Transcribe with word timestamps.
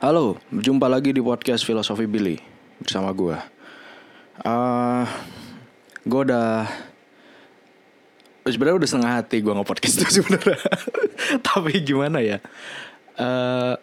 Halo, 0.00 0.40
jumpa 0.48 0.88
lagi 0.88 1.12
di 1.12 1.20
podcast 1.20 1.60
Filosofi 1.60 2.08
Billy 2.08 2.40
bersama 2.80 3.12
gue. 3.12 3.36
Uh, 4.40 5.04
gue 6.08 6.20
udah 6.24 6.64
sebenarnya 8.48 8.80
udah 8.80 8.88
setengah 8.88 9.12
hati 9.20 9.44
gue 9.44 9.52
nge-podcast 9.52 10.00
itu 10.00 10.08
sebenarnya. 10.24 10.56
Tapi 11.44 11.84
gimana 11.84 12.24
ya? 12.24 12.40
Uh, 13.20 13.76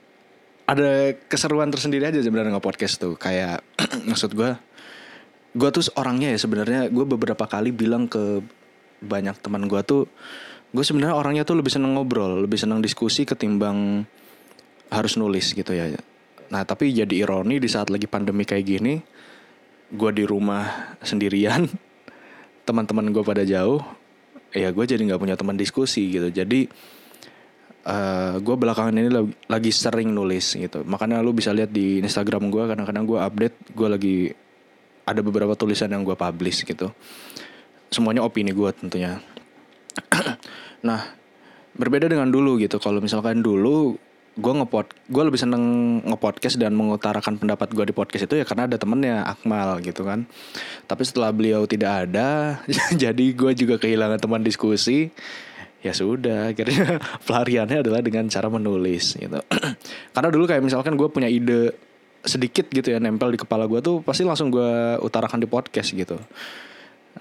ada 0.65 1.13
keseruan 1.29 1.69
tersendiri 1.69 2.09
aja 2.09 2.17
sebenarnya 2.17 2.57
nge-podcast 2.57 2.97
tuh. 2.97 3.13
Kayak 3.13 3.61
maksud 4.09 4.33
gue, 4.33 4.57
gue 5.53 5.69
tuh 5.69 5.85
orangnya 6.01 6.33
ya 6.33 6.41
sebenarnya 6.41 6.89
gue 6.89 7.05
beberapa 7.05 7.45
kali 7.45 7.69
bilang 7.69 8.09
ke 8.09 8.41
banyak 9.05 9.37
teman 9.37 9.69
gue 9.69 9.85
tuh, 9.85 10.09
gue 10.73 10.81
sebenarnya 10.81 11.13
orangnya 11.13 11.45
tuh 11.45 11.61
lebih 11.61 11.69
seneng 11.69 11.93
ngobrol, 11.93 12.41
lebih 12.41 12.57
seneng 12.57 12.81
diskusi 12.81 13.21
ketimbang 13.21 14.09
harus 14.91 15.19
nulis 15.19 15.51
gitu 15.51 15.71
ya. 15.75 15.91
Nah 16.47 16.63
tapi 16.63 16.95
jadi 16.95 17.11
ironi 17.11 17.59
di 17.59 17.67
saat 17.67 17.91
lagi 17.91 18.07
pandemi 18.07 18.47
kayak 18.47 18.65
gini, 18.65 18.99
gue 19.91 20.11
di 20.15 20.23
rumah 20.23 20.95
sendirian, 21.03 21.67
teman-teman 22.67 23.11
gue 23.11 23.23
pada 23.23 23.43
jauh, 23.43 23.83
ya 24.55 24.71
gue 24.71 24.85
jadi 24.87 24.99
nggak 25.03 25.21
punya 25.21 25.35
teman 25.35 25.59
diskusi 25.59 26.07
gitu. 26.11 26.31
Jadi 26.31 26.67
uh, 27.87 28.35
gue 28.39 28.55
belakangan 28.55 28.95
ini 28.95 29.09
lagi 29.47 29.71
sering 29.71 30.11
nulis 30.11 30.55
gitu. 30.55 30.83
Makanya 30.87 31.23
lu 31.23 31.35
bisa 31.35 31.51
lihat 31.51 31.71
di 31.71 31.99
Instagram 32.03 32.51
gue 32.51 32.63
kadang-kadang 32.67 33.03
gue 33.07 33.19
update, 33.19 33.57
gue 33.75 33.87
lagi 33.87 34.17
ada 35.07 35.23
beberapa 35.23 35.55
tulisan 35.55 35.91
yang 35.91 36.03
gue 36.03 36.15
publish 36.15 36.67
gitu. 36.67 36.91
Semuanya 37.87 38.23
opini 38.23 38.51
gue 38.51 38.69
tentunya. 38.75 39.19
nah 40.87 41.15
berbeda 41.75 42.11
dengan 42.11 42.27
dulu 42.27 42.59
gitu. 42.59 42.79
Kalau 42.79 42.99
misalkan 42.99 43.39
dulu 43.39 44.06
gue 44.37 44.53
ngepod 44.53 44.85
gue 45.09 45.23
lebih 45.25 45.41
seneng 45.41 45.63
ngepodcast 46.05 46.61
dan 46.61 46.77
mengutarakan 46.77 47.41
pendapat 47.41 47.73
gue 47.73 47.89
di 47.89 47.93
podcast 47.97 48.29
itu 48.29 48.37
ya 48.37 48.45
karena 48.45 48.69
ada 48.69 48.77
temennya 48.77 49.25
Akmal 49.25 49.81
gitu 49.81 50.05
kan. 50.05 50.29
Tapi 50.85 51.01
setelah 51.03 51.33
beliau 51.33 51.65
tidak 51.65 52.07
ada 52.07 52.61
jadi 53.03 53.25
gue 53.33 53.51
juga 53.57 53.81
kehilangan 53.81 54.21
teman 54.21 54.45
diskusi. 54.45 55.09
Ya 55.81 55.93
sudah 55.93 56.53
akhirnya 56.53 57.01
pelariannya 57.27 57.81
adalah 57.81 58.01
dengan 58.05 58.29
cara 58.29 58.47
menulis 58.49 59.17
gitu. 59.17 59.41
Karena 60.13 60.29
dulu 60.29 60.45
kayak 60.45 60.61
misalkan 60.61 60.93
gue 60.93 61.09
punya 61.09 61.29
ide 61.29 61.73
sedikit 62.27 62.67
gitu 62.69 62.91
ya 62.91 62.99
nempel 62.99 63.31
di 63.31 63.39
kepala 63.39 63.65
gue 63.65 63.79
tuh 63.79 64.03
pasti 64.03 64.27
langsung 64.27 64.53
gue 64.53 65.01
utarakan 65.01 65.41
di 65.41 65.47
podcast 65.49 65.97
gitu. 65.97 66.17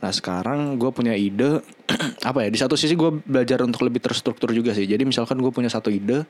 Nah 0.02 0.12
sekarang 0.12 0.76
gue 0.76 0.90
punya 0.92 1.16
ide 1.16 1.64
apa 2.28 2.44
ya 2.44 2.48
di 2.52 2.58
satu 2.60 2.76
sisi 2.76 2.92
gue 2.92 3.22
belajar 3.24 3.64
untuk 3.64 3.86
lebih 3.88 4.04
terstruktur 4.04 4.52
juga 4.52 4.76
sih. 4.76 4.84
Jadi 4.84 5.08
misalkan 5.08 5.40
gue 5.40 5.52
punya 5.52 5.72
satu 5.72 5.88
ide, 5.88 6.26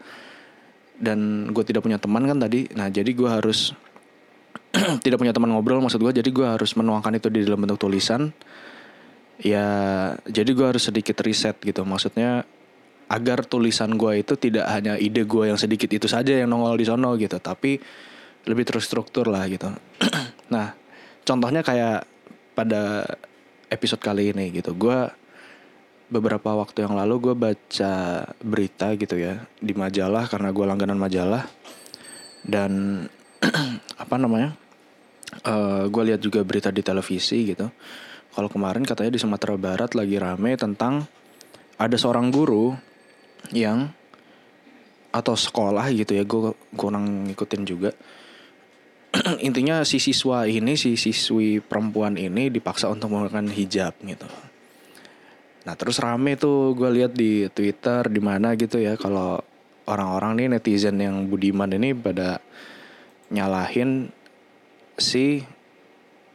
dan 0.97 1.51
gue 1.53 1.65
tidak 1.65 1.85
punya 1.85 2.01
teman 2.01 2.25
kan 2.25 2.39
tadi. 2.41 2.69
Nah 2.73 2.89
jadi 2.89 3.09
gue 3.13 3.29
harus 3.29 3.73
tidak 5.05 5.21
punya 5.21 5.33
teman 5.37 5.53
ngobrol 5.53 5.81
maksud 5.81 6.01
gue 6.01 6.13
jadi 6.21 6.31
gue 6.31 6.47
harus 6.47 6.73
menuangkan 6.77 7.17
itu 7.17 7.29
di 7.29 7.45
dalam 7.45 7.65
bentuk 7.65 7.89
tulisan. 7.89 8.33
Ya 9.41 9.69
jadi 10.25 10.51
gue 10.57 10.67
harus 10.67 10.89
sedikit 10.89 11.21
riset 11.21 11.61
gitu. 11.61 11.85
Maksudnya 11.85 12.49
agar 13.07 13.47
tulisan 13.47 13.95
gue 13.95 14.27
itu 14.27 14.35
tidak 14.35 14.67
hanya 14.67 14.99
ide 14.99 15.23
gue 15.23 15.45
yang 15.47 15.61
sedikit 15.61 15.87
itu 15.87 16.11
saja 16.11 16.43
yang 16.43 16.51
nongol 16.51 16.75
di 16.75 16.83
sono 16.83 17.15
gitu 17.15 17.39
tapi 17.39 17.79
lebih 18.47 18.65
terstruktur 18.67 19.31
lah 19.31 19.47
gitu. 19.47 19.71
Nah 20.55 20.79
contohnya 21.27 21.67
kayak 21.67 22.07
pada 22.55 23.03
episode 23.71 23.99
kali 23.99 24.31
ini 24.31 24.55
gitu. 24.55 24.73
Gue 24.79 25.11
beberapa 26.07 26.55
waktu 26.55 26.87
yang 26.87 26.95
lalu 26.95 27.31
gue 27.31 27.35
baca 27.35 27.95
berita 28.39 28.95
gitu 28.95 29.19
ya 29.19 29.43
di 29.59 29.75
majalah 29.75 30.31
karena 30.31 30.55
gue 30.55 30.65
langganan 30.67 30.99
majalah. 30.99 31.51
Dan 32.47 33.03
apa 34.03 34.15
namanya 34.17 34.55
uh, 35.47 35.51
eh, 35.51 35.83
gue 35.91 36.03
lihat 36.13 36.21
juga 36.23 36.47
berita 36.47 36.71
di 36.71 36.83
televisi 36.83 37.51
gitu. 37.51 37.67
Kalau 38.37 38.49
kemarin 38.53 38.85
katanya 38.85 39.17
di 39.17 39.21
Sumatera 39.21 39.57
Barat 39.57 39.97
lagi 39.97 40.21
rame 40.21 40.55
tentang 40.55 41.09
ada 41.77 41.97
seorang 41.97 42.31
guru 42.31 42.77
yang 43.51 43.91
atau 45.11 45.33
sekolah 45.33 45.89
gitu 45.97 46.13
ya 46.13 46.23
gue 46.23 46.55
kurang 46.77 47.33
ngikutin 47.33 47.63
juga. 47.67 47.91
Intinya 49.47 49.83
si 49.83 49.99
siswa 49.99 50.45
ini 50.47 50.77
si 50.79 50.95
siswi 50.95 51.59
perempuan 51.59 52.15
ini 52.21 52.53
dipaksa 52.53 52.93
untuk 52.93 53.11
menggunakan 53.11 53.49
hijab 53.51 53.97
gitu 54.05 54.29
Nah 55.67 55.75
terus 55.75 55.99
rame 55.99 56.39
tuh 56.39 56.79
gue 56.79 56.87
lihat 56.95 57.13
di 57.19 57.51
Twitter 57.51 58.07
di 58.07 58.23
mana 58.23 58.55
gitu 58.55 58.79
ya 58.79 58.95
kalau 58.95 59.43
orang-orang 59.91 60.39
nih 60.39 60.47
netizen 60.55 61.03
yang 61.03 61.27
budiman 61.27 61.67
ini 61.75 61.91
pada 61.91 62.39
nyalahin 63.35 64.15
si 64.95 65.43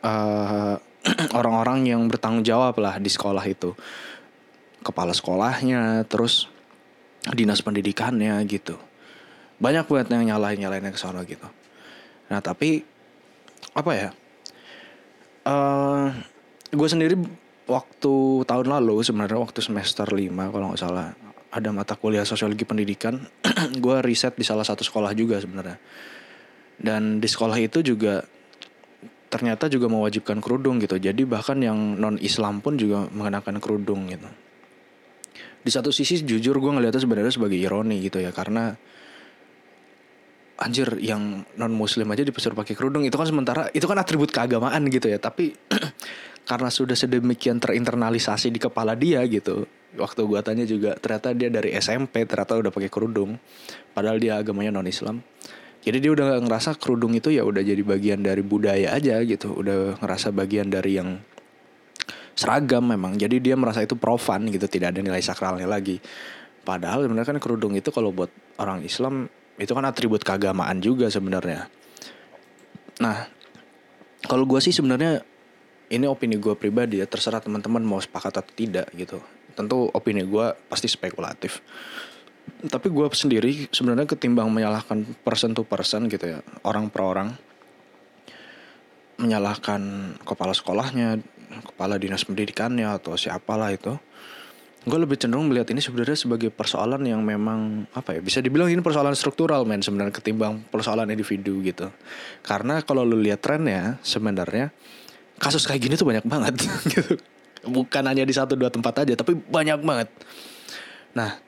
uh, 0.04 0.76
orang-orang 1.40 1.88
yang 1.88 2.02
bertanggung 2.12 2.44
jawab 2.44 2.76
lah 2.84 3.00
di 3.00 3.08
sekolah 3.08 3.44
itu. 3.48 3.72
Kepala 4.84 5.16
sekolahnya 5.16 6.04
terus 6.12 6.52
dinas 7.32 7.64
pendidikannya 7.64 8.36
gitu. 8.52 8.76
Banyak 9.62 9.88
banget 9.88 10.08
yang 10.12 10.28
nyalahin 10.36 10.60
nyalahinnya 10.60 10.92
ke 10.92 11.00
sana 11.00 11.24
gitu. 11.24 11.48
Nah 12.28 12.44
tapi 12.44 12.84
apa 13.72 13.92
ya 13.96 14.10
uh, 15.48 16.12
gue 16.74 16.88
sendiri 16.90 17.16
waktu 17.70 18.14
tahun 18.48 18.68
lalu 18.68 19.06
sebenarnya 19.06 19.38
waktu 19.38 19.60
semester 19.62 20.08
5 20.10 20.32
kalau 20.54 20.74
nggak 20.74 20.82
salah 20.82 21.14
ada 21.52 21.70
mata 21.76 22.00
kuliah 22.00 22.24
sosiologi 22.24 22.64
pendidikan 22.64 23.20
gue 23.84 23.96
riset 24.02 24.34
di 24.40 24.48
salah 24.48 24.64
satu 24.64 24.88
sekolah 24.88 25.12
juga 25.12 25.38
sebenarnya. 25.38 25.78
Dan 26.82 27.22
di 27.22 27.28
sekolah 27.30 27.60
itu 27.62 27.84
juga 27.84 28.24
ternyata 29.28 29.68
juga 29.68 29.92
mewajibkan 29.92 30.40
kerudung 30.40 30.80
gitu. 30.80 30.98
Jadi 30.98 31.28
bahkan 31.28 31.60
yang 31.60 31.78
non 32.00 32.18
Islam 32.24 32.64
pun 32.64 32.80
juga 32.80 33.06
mengenakan 33.12 33.60
kerudung 33.60 34.08
gitu. 34.08 34.28
Di 35.62 35.70
satu 35.70 35.94
sisi 35.94 36.24
jujur 36.24 36.58
gue 36.58 36.72
ngeliatnya 36.72 37.04
sebenarnya 37.04 37.36
sebagai 37.36 37.60
ironi 37.60 38.02
gitu 38.02 38.18
ya 38.18 38.34
karena 38.34 38.74
anjir 40.58 40.98
yang 41.02 41.44
non 41.58 41.74
muslim 41.74 42.08
aja 42.10 42.24
disuruh 42.26 42.58
pakai 42.58 42.74
kerudung 42.78 43.02
itu 43.06 43.14
kan 43.18 43.28
sementara 43.28 43.70
itu 43.74 43.86
kan 43.86 44.00
atribut 44.00 44.32
keagamaan 44.32 44.88
gitu 44.88 45.12
ya. 45.12 45.20
Tapi 45.20 45.52
karena 46.46 46.70
sudah 46.74 46.98
sedemikian 46.98 47.62
terinternalisasi 47.62 48.52
di 48.52 48.60
kepala 48.60 48.98
dia 48.98 49.22
gitu. 49.30 49.66
Waktu 49.98 50.22
gua 50.24 50.40
tanya 50.40 50.64
juga 50.64 50.96
ternyata 50.96 51.36
dia 51.36 51.52
dari 51.52 51.76
SMP 51.76 52.24
ternyata 52.24 52.60
udah 52.60 52.72
pakai 52.72 52.90
kerudung. 52.92 53.36
Padahal 53.92 54.18
dia 54.18 54.40
agamanya 54.40 54.72
non 54.72 54.88
Islam 54.88 55.20
jadi 55.82 55.98
dia 55.98 56.12
udah 56.14 56.38
ngerasa 56.46 56.78
kerudung 56.78 57.18
itu 57.18 57.34
ya 57.34 57.42
udah 57.42 57.66
jadi 57.66 57.82
bagian 57.82 58.22
dari 58.22 58.46
budaya 58.46 58.94
aja 58.94 59.18
gitu. 59.26 59.50
Udah 59.50 59.98
ngerasa 59.98 60.30
bagian 60.30 60.70
dari 60.70 61.02
yang 61.02 61.18
seragam 62.38 62.86
memang. 62.86 63.18
Jadi 63.18 63.42
dia 63.42 63.58
merasa 63.58 63.82
itu 63.82 63.98
profan 63.98 64.46
gitu 64.54 64.70
tidak 64.70 64.94
ada 64.94 65.02
nilai 65.02 65.22
sakralnya 65.26 65.66
lagi. 65.66 65.98
Padahal 66.62 67.10
sebenarnya 67.10 67.34
kan 67.34 67.40
kerudung 67.42 67.74
itu 67.74 67.90
kalau 67.90 68.14
buat 68.14 68.30
orang 68.62 68.86
Islam 68.86 69.26
itu 69.58 69.74
kan 69.74 69.86
atribut 69.90 70.22
keagamaan 70.22 70.78
juga 70.86 71.10
sebenarnya. 71.10 71.66
Nah 73.02 73.26
kalau 74.30 74.46
gue 74.46 74.62
sih 74.62 74.70
sebenarnya 74.70 75.26
ini 75.92 76.08
opini 76.08 76.40
gue 76.40 76.56
pribadi 76.56 77.04
ya 77.04 77.06
terserah 77.06 77.44
teman-teman 77.44 77.84
mau 77.84 78.00
sepakat 78.00 78.40
atau 78.40 78.54
tidak 78.56 78.88
gitu. 78.96 79.20
Tentu 79.52 79.92
opini 79.92 80.24
gue 80.24 80.56
pasti 80.72 80.88
spekulatif. 80.88 81.60
Tapi 82.64 82.88
gue 82.88 83.06
sendiri 83.12 83.68
sebenarnya 83.70 84.08
ketimbang 84.08 84.48
menyalahkan 84.48 85.04
person 85.22 85.52
to 85.52 85.68
person 85.68 86.08
gitu 86.08 86.38
ya 86.38 86.40
orang 86.64 86.88
per 86.88 87.02
orang 87.04 87.30
menyalahkan 89.22 89.82
kepala 90.26 90.56
sekolahnya 90.56 91.22
kepala 91.76 92.02
dinas 92.02 92.26
pendidikannya 92.26 92.90
atau 92.90 93.14
siapalah 93.14 93.70
itu 93.70 93.94
gue 94.82 94.98
lebih 94.98 95.14
cenderung 95.14 95.46
melihat 95.46 95.70
ini 95.70 95.78
sebenarnya 95.78 96.18
sebagai 96.18 96.50
persoalan 96.50 97.06
yang 97.06 97.22
memang 97.22 97.86
apa 97.94 98.18
ya 98.18 98.22
bisa 98.26 98.42
dibilang 98.42 98.66
ini 98.66 98.82
persoalan 98.82 99.14
struktural 99.14 99.62
men 99.62 99.86
sebenarnya 99.86 100.10
ketimbang 100.10 100.66
persoalan 100.74 101.06
individu 101.06 101.62
gitu. 101.62 101.94
Karena 102.42 102.82
kalau 102.82 103.06
lu 103.06 103.22
lihat 103.22 103.46
trennya 103.46 104.02
sebenarnya 104.02 104.74
kasus 105.42 105.66
kayak 105.66 105.82
gini 105.82 105.98
tuh 105.98 106.06
banyak 106.06 106.26
banget 106.30 106.54
gitu. 106.94 107.18
Bukan 107.66 108.04
hanya 108.06 108.26
di 108.26 108.34
satu 108.34 108.54
dua 108.54 108.70
tempat 108.70 109.06
aja, 109.06 109.14
tapi 109.18 109.38
banyak 109.38 109.82
banget. 109.82 110.10
Nah, 111.18 111.42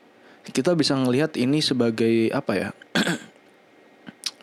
kita 0.50 0.74
bisa 0.74 0.98
ngelihat 0.98 1.38
ini 1.38 1.62
sebagai 1.62 2.34
apa 2.34 2.52
ya? 2.58 2.70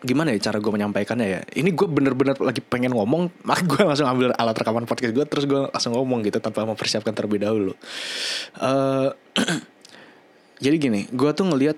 gimana 0.01 0.33
ya 0.33 0.49
cara 0.49 0.57
gue 0.57 0.71
menyampaikannya 0.73 1.27
ya 1.29 1.41
ini 1.61 1.77
gue 1.77 1.85
bener-bener 1.85 2.33
lagi 2.41 2.57
pengen 2.57 2.89
ngomong 2.97 3.29
maka 3.47 3.61
gue 3.61 3.85
langsung 3.85 4.09
ambil 4.09 4.33
alat 4.33 4.57
rekaman 4.57 4.89
podcast 4.89 5.13
gue 5.13 5.25
terus 5.29 5.45
gue 5.45 5.69
langsung 5.69 5.93
ngomong 5.93 6.25
gitu 6.25 6.41
tanpa 6.41 6.65
mempersiapkan 6.65 7.13
terlebih 7.13 7.45
dahulu 7.45 7.77
uh, 8.57 9.13
jadi 10.65 10.75
gini 10.81 11.05
gue 11.05 11.31
tuh 11.37 11.45
ngelihat 11.45 11.77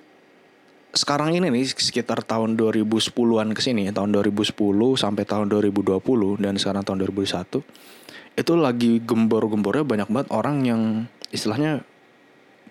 sekarang 0.94 1.34
ini 1.34 1.50
nih 1.50 1.66
sekitar 1.74 2.22
tahun 2.22 2.54
2010-an 2.54 3.50
ke 3.58 3.62
sini, 3.66 3.90
tahun 3.90 4.14
2010 4.14 4.54
sampai 4.94 5.24
tahun 5.26 5.50
2020 5.50 5.98
dan 6.38 6.54
sekarang 6.62 6.86
tahun 6.86 7.10
2021 7.10 7.66
itu 8.34 8.54
lagi 8.58 9.02
gembor-gembornya 9.02 9.86
banyak 9.86 10.10
banget 10.10 10.28
orang 10.30 10.56
yang 10.66 10.82
istilahnya 11.34 11.82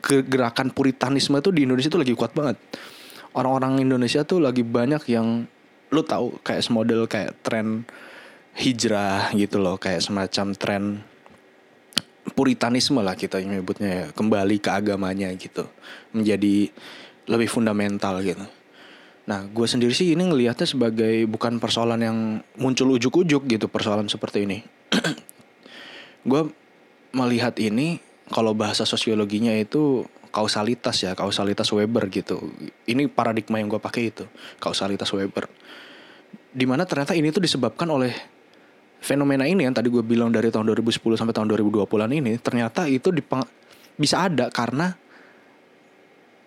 gerakan 0.03 0.71
puritanisme 0.71 1.39
itu 1.39 1.51
di 1.51 1.67
Indonesia 1.67 1.91
itu 1.91 1.99
lagi 1.99 2.15
kuat 2.15 2.35
banget. 2.35 2.59
Orang-orang 3.35 3.83
Indonesia 3.83 4.23
tuh 4.23 4.43
lagi 4.43 4.63
banyak 4.67 5.03
yang 5.11 5.47
lu 5.91 6.03
tahu 6.07 6.39
kayak 6.47 6.63
model 6.71 7.07
kayak 7.11 7.43
tren 7.43 7.87
hijrah 8.55 9.35
gitu 9.35 9.59
loh 9.59 9.79
kayak 9.83 9.99
semacam 9.99 10.47
tren 10.55 10.83
puritanisme 12.33 13.03
lah 13.03 13.19
kita 13.19 13.43
menyebutnya 13.43 13.91
ya 13.91 14.05
kembali 14.15 14.57
ke 14.63 14.71
agamanya 14.73 15.29
gitu 15.37 15.69
menjadi 16.17 16.73
lebih 17.27 17.49
fundamental 17.51 18.19
gitu. 18.23 18.43
Nah 19.27 19.47
gue 19.47 19.67
sendiri 19.67 19.95
sih 19.95 20.15
ini 20.15 20.27
ngelihatnya 20.27 20.67
sebagai 20.67 21.27
bukan 21.31 21.63
persoalan 21.63 22.01
yang 22.03 22.19
muncul 22.59 22.91
ujuk-ujuk 22.99 23.47
gitu 23.47 23.67
persoalan 23.71 24.11
seperti 24.11 24.47
ini. 24.47 24.59
Gue 26.31 26.51
melihat 27.15 27.59
ini 27.59 27.99
kalau 28.31 28.55
bahasa 28.55 28.87
sosiologinya 28.87 29.51
itu 29.59 30.07
kausalitas 30.33 31.03
ya 31.05 31.13
kausalitas 31.19 31.69
Weber 31.71 32.09
gitu. 32.09 32.41
Ini 32.89 33.11
paradigma 33.11 33.59
yang 33.61 33.69
gue 33.69 33.83
pakai 33.83 34.15
itu 34.15 34.25
kausalitas 34.63 35.11
Weber. 35.13 35.51
Di 36.55 36.65
mana 36.65 36.87
ternyata 36.89 37.13
ini 37.13 37.29
tuh 37.35 37.45
disebabkan 37.45 37.91
oleh 37.91 38.15
fenomena 39.03 39.45
ini 39.45 39.67
yang 39.67 39.75
tadi 39.75 39.91
gue 39.91 40.01
bilang 40.01 40.31
dari 40.31 40.49
tahun 40.49 40.73
2010 40.73 41.03
sampai 41.19 41.35
tahun 41.35 41.51
2020-an 41.53 42.11
ini 42.15 42.39
ternyata 42.39 42.87
itu 42.87 43.11
bisa 43.99 44.31
ada 44.31 44.47
karena 44.49 44.95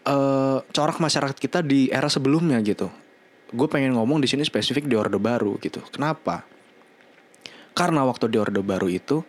uh, 0.06 0.62
corak 0.72 0.98
masyarakat 1.02 1.38
kita 1.38 1.60
di 1.66 1.90
era 1.90 2.08
sebelumnya 2.08 2.62
gitu. 2.62 2.90
Gue 3.52 3.68
pengen 3.70 3.94
ngomong 3.98 4.22
di 4.22 4.28
sini 4.30 4.42
spesifik 4.46 4.90
di 4.90 4.96
Orde 4.98 5.18
Baru 5.22 5.58
gitu. 5.62 5.82
Kenapa? 5.90 6.46
Karena 7.76 8.08
waktu 8.08 8.32
di 8.32 8.38
Orde 8.40 8.62
Baru 8.64 8.88
itu 8.88 9.22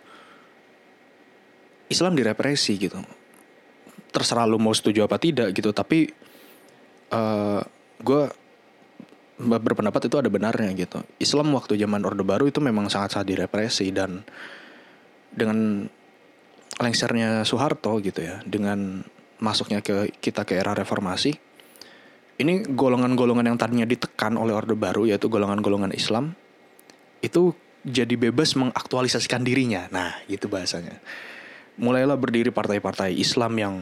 Islam 1.91 2.15
direpresi 2.15 2.79
gitu. 2.79 2.99
Terserah 4.11 4.49
lu 4.49 4.57
mau 4.57 4.73
setuju 4.73 5.05
apa 5.05 5.21
tidak 5.21 5.53
gitu, 5.53 5.71
tapi 5.71 6.09
uh, 7.13 7.61
gue 8.01 8.23
berpendapat 9.37 10.09
itu 10.09 10.17
ada 10.17 10.33
benarnya 10.33 10.73
gitu. 10.73 11.05
Islam 11.21 11.53
waktu 11.53 11.77
zaman 11.77 12.01
Orde 12.09 12.25
Baru 12.25 12.49
itu 12.49 12.59
memang 12.65 12.89
sangat-sangat 12.89 13.29
direpresi 13.29 13.93
dan 13.93 14.25
dengan 15.29 15.85
lengsernya 16.81 17.45
Soeharto 17.45 18.01
gitu 18.01 18.25
ya, 18.25 18.41
dengan 18.49 19.05
masuknya 19.43 19.85
ke 19.85 20.13
kita 20.21 20.45
ke 20.47 20.57
era 20.57 20.73
reformasi, 20.73 21.37
ini 22.41 22.65
golongan-golongan 22.67 23.53
yang 23.53 23.59
tadinya 23.59 23.87
ditekan 23.89 24.37
oleh 24.37 24.53
Orde 24.53 24.77
Baru 24.77 25.05
yaitu 25.05 25.29
golongan-golongan 25.29 25.93
Islam 25.93 26.37
itu 27.25 27.57
jadi 27.87 28.19
bebas 28.19 28.59
mengaktualisasikan 28.59 29.47
dirinya. 29.47 29.87
Nah, 29.95 30.19
gitu 30.27 30.51
bahasanya. 30.51 30.99
Mulailah 31.79 32.19
berdiri 32.19 32.51
partai-partai 32.51 33.15
Islam 33.15 33.53
yang 33.57 33.75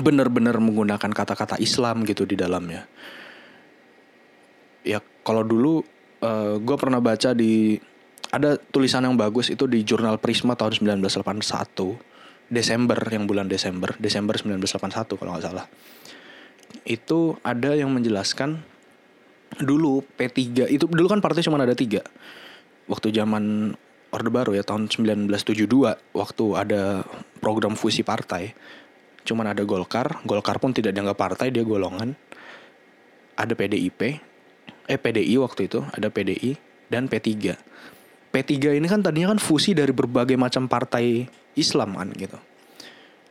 benar-benar 0.00 0.56
menggunakan 0.56 1.10
kata-kata 1.12 1.60
Islam 1.60 2.08
gitu 2.08 2.24
di 2.24 2.32
dalamnya 2.32 2.88
ya 4.82 4.98
kalau 5.22 5.46
dulu 5.46 5.82
uh, 6.22 6.26
eh, 6.26 6.54
gue 6.58 6.76
pernah 6.76 6.98
baca 6.98 7.34
di 7.34 7.78
ada 8.32 8.56
tulisan 8.58 9.04
yang 9.04 9.16
bagus 9.18 9.52
itu 9.52 9.68
di 9.68 9.84
jurnal 9.84 10.18
Prisma 10.18 10.56
tahun 10.56 10.98
1981 10.98 12.11
Desember 12.52 13.00
yang 13.08 13.24
bulan 13.24 13.48
Desember 13.48 13.96
Desember 13.96 14.36
1981 14.36 15.16
kalau 15.16 15.30
nggak 15.32 15.44
salah. 15.48 15.66
Itu 16.84 17.40
ada 17.40 17.72
yang 17.72 17.88
menjelaskan 17.88 18.60
dulu 19.56 20.04
P3 20.16 20.68
itu 20.68 20.84
dulu 20.84 21.08
kan 21.08 21.24
partai 21.24 21.40
cuma 21.40 21.56
ada 21.56 21.72
tiga. 21.72 22.04
Waktu 22.92 23.08
zaman 23.16 23.72
Orde 24.12 24.28
Baru 24.28 24.52
ya 24.52 24.60
tahun 24.60 24.92
1972 24.92 25.64
waktu 26.12 26.44
ada 26.52 27.00
program 27.40 27.72
fusi 27.72 28.04
partai 28.04 28.52
cuman 29.22 29.54
ada 29.54 29.62
Golkar 29.64 30.20
Golkar 30.28 30.60
pun 30.60 30.76
tidak 30.76 30.92
dianggap 30.92 31.16
partai 31.16 31.48
dia 31.48 31.64
golongan. 31.64 32.12
Ada 33.32 33.56
PDIP 33.56 34.20
eh 34.92 34.98
PDI 35.00 35.40
waktu 35.40 35.72
itu 35.72 35.80
ada 35.88 36.12
PDI 36.12 36.60
dan 36.92 37.08
P3. 37.08 37.56
P3 38.32 38.80
ini 38.80 38.88
kan 38.88 39.04
tadinya 39.04 39.36
kan 39.36 39.40
fusi 39.40 39.76
dari 39.76 39.92
berbagai 39.92 40.40
macam 40.40 40.64
partai 40.64 41.28
Islam 41.52 42.00
kan 42.00 42.08
gitu. 42.16 42.40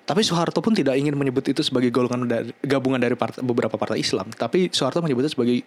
Tapi 0.02 0.22
Soeharto 0.28 0.60
pun 0.60 0.76
tidak 0.76 0.98
ingin 0.98 1.16
menyebut 1.16 1.46
itu 1.46 1.62
sebagai 1.64 1.88
golongan 1.94 2.28
dari, 2.28 2.52
gabungan 2.66 3.00
dari 3.00 3.16
partai, 3.16 3.42
beberapa 3.46 3.80
partai 3.80 4.02
Islam, 4.02 4.28
tapi 4.34 4.68
Soeharto 4.74 5.00
menyebutnya 5.00 5.32
sebagai 5.32 5.64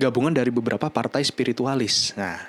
gabungan 0.00 0.34
dari 0.34 0.50
beberapa 0.50 0.90
partai 0.90 1.22
spiritualis. 1.22 2.16
Nah, 2.18 2.40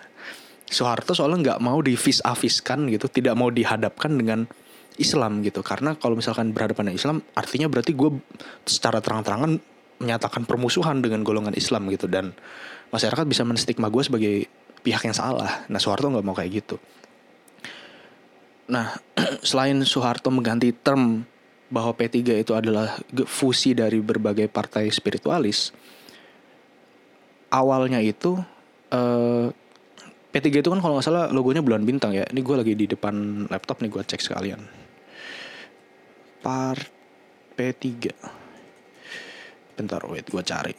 Soeharto 0.65 1.13
soalnya 1.13 1.53
nggak 1.53 1.59
mau 1.61 1.77
divis-aviskan 1.85 2.89
gitu, 2.89 3.05
tidak 3.11 3.37
mau 3.37 3.53
dihadapkan 3.53 4.15
dengan 4.15 4.49
Islam 4.97 5.43
gitu, 5.45 5.61
karena 5.61 5.93
kalau 5.99 6.17
misalkan 6.17 6.49
berhadapan 6.55 6.89
dengan 6.89 6.97
Islam, 6.97 7.17
artinya 7.37 7.67
berarti 7.69 7.91
gue 7.93 8.09
secara 8.65 9.03
terang-terangan 9.03 9.59
menyatakan 10.01 10.43
permusuhan 10.49 10.99
dengan 10.99 11.23
golongan 11.23 11.55
Islam 11.55 11.87
gitu 11.93 12.09
dan 12.09 12.35
masyarakat 12.91 13.23
bisa 13.27 13.47
menstigma 13.47 13.87
gue 13.87 14.03
sebagai 14.03 14.35
pihak 14.85 15.01
yang 15.09 15.17
salah. 15.17 15.65
Nah 15.65 15.81
Soeharto 15.81 16.13
nggak 16.13 16.25
mau 16.25 16.37
kayak 16.37 16.61
gitu. 16.61 16.77
Nah 18.69 18.93
selain 19.49 19.81
Soeharto 19.81 20.29
mengganti 20.29 20.69
term 20.69 21.25
bahwa 21.65 21.97
P3 21.97 22.45
itu 22.45 22.53
adalah 22.53 22.93
fusi 23.25 23.73
dari 23.73 23.97
berbagai 23.97 24.45
partai 24.45 24.85
spiritualis, 24.93 25.73
awalnya 27.49 27.97
itu 27.97 28.37
eh, 28.93 29.49
P3 30.29 30.61
itu 30.61 30.69
kan 30.69 30.83
kalau 30.83 30.99
nggak 30.99 31.07
salah 31.07 31.25
logonya 31.33 31.65
bulan 31.65 31.87
bintang 31.87 32.13
ya. 32.13 32.27
Ini 32.27 32.43
gue 32.43 32.55
lagi 32.59 32.73
di 32.75 32.85
depan 32.85 33.47
laptop 33.49 33.81
nih 33.81 33.89
gue 33.89 34.03
cek 34.03 34.21
sekalian. 34.21 34.61
Part 36.43 36.91
P3. 37.55 37.87
Bentar, 39.79 40.03
wait, 40.11 40.27
gue 40.27 40.43
cari. 40.43 40.75